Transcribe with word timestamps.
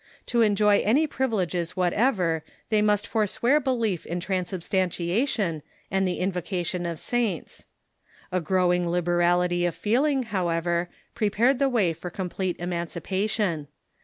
To 0.25 0.41
enjoy 0.41 0.79
any 0.79 1.05
privileges 1.05 1.77
whatever 1.77 2.43
they 2.69 2.81
must 2.81 3.05
forswear 3.05 3.59
belief 3.59 4.03
in 4.07 4.19
transubstantiation 4.19 5.61
and 5.91 6.07
the 6.07 6.17
invocation 6.19 6.87
of 6.87 6.97
saints. 6.97 7.67
A 8.31 8.41
growing 8.41 8.89
liberality 8.89 9.63
of 9.67 9.75
feeling, 9.75 10.23
how 10.23 10.49
ever, 10.49 10.89
prepared 11.13 11.59
the 11.59 11.69
way 11.69 11.93
for 11.93 12.09
complete 12.09 12.55
emancipation. 12.57 13.67